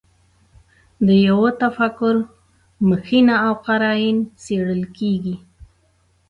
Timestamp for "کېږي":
4.97-5.35